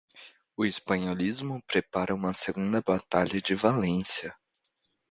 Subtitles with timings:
[0.57, 4.35] O espanholismo prepara uma segunda batalha de Valência.